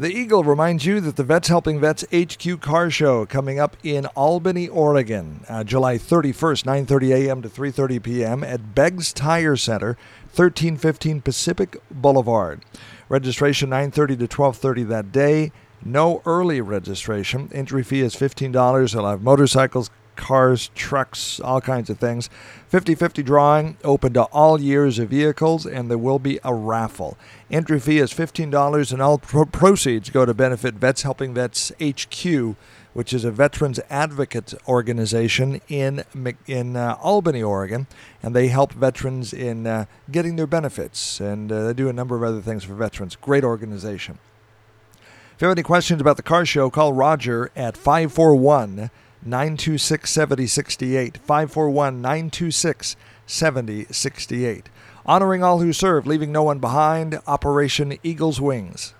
[0.00, 4.06] The Eagle reminds you that the Vets Helping Vets HQ Car Show coming up in
[4.14, 7.42] Albany, Oregon, uh, July 31st, 9:30 a.m.
[7.42, 8.44] to 3:30 p.m.
[8.44, 9.98] at Beggs Tire Center,
[10.36, 12.64] 1315 Pacific Boulevard.
[13.08, 15.50] Registration 9:30 to 12:30 that day.
[15.84, 17.50] No early registration.
[17.52, 18.92] Entry fee is $15.
[18.92, 22.28] They'll have motorcycles, cars, trucks, all kinds of things.
[22.68, 27.16] 50 50 drawing, open to all years of vehicles, and there will be a raffle.
[27.50, 32.56] Entry fee is $15, and all pro- proceeds go to benefit Vets Helping Vets HQ,
[32.92, 36.04] which is a veterans advocate organization in,
[36.46, 37.86] in uh, Albany, Oregon,
[38.22, 42.16] and they help veterans in uh, getting their benefits, and uh, they do a number
[42.16, 43.16] of other things for veterans.
[43.16, 44.18] Great organization.
[45.36, 48.90] If you have any questions about the car show, call Roger at 541
[49.22, 51.18] 926 7068.
[51.18, 54.68] 541 926 7068.
[55.06, 57.18] Honoring all who serve, leaving no one behind.
[57.26, 58.94] Operation Eagle's Wings.